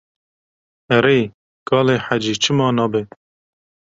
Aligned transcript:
Erê, 0.97 1.19
kalê 1.67 1.95
hecî, 2.05 2.33
çima 2.43 2.67
nabe. 2.77 3.01